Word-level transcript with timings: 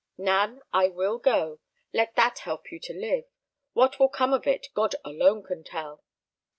"Nan, 0.17 0.61
I 0.73 0.87
will 0.87 1.19
go. 1.19 1.59
Let 1.93 2.15
that 2.15 2.39
help 2.39 2.71
you 2.71 2.79
to 2.79 2.91
live. 2.93 3.25
What 3.73 3.99
will 3.99 4.09
come 4.09 4.33
of 4.33 4.47
it 4.47 4.69
God 4.73 4.95
alone 5.05 5.43
can 5.43 5.63
tell." 5.63 6.03